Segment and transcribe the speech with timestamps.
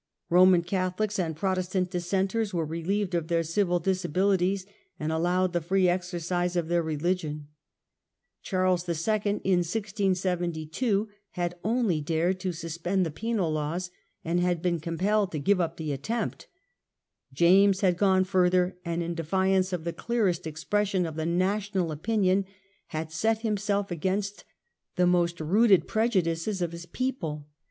[0.31, 2.57] TheDeciara Ronian Catholics and Protestant Dissenters tion".
[2.59, 4.65] ^ere relieved of their civil disabilities,
[4.99, 7.49] and allowed the free exercise of their religion.
[8.41, 13.91] Charles II., in 1672, had only dared to suspend the penal laws,
[14.25, 16.47] and had been compelled to give up the attempt.
[17.31, 22.45] James had gone further, and in defiance of the clearest expression of the national opinion
[22.87, 24.45] had set himself against
[24.95, 27.45] the most rooted prejudices of his people.